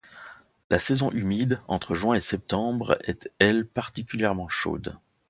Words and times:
La 0.71 0.79
saison 0.79 1.11
humide, 1.11 1.61
entre 1.67 1.93
juin 1.93 2.15
et 2.15 2.21
septembre, 2.21 2.97
est 3.03 3.31
elle 3.37 3.67
particulièrement 3.67 4.49
chaude. 4.49 4.97